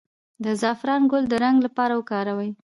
د 0.43 0.45
زعفران 0.61 1.01
ګل 1.11 1.23
د 1.29 1.33
رنګ 1.43 1.57
لپاره 1.65 1.93
وکاروئ 1.95 2.49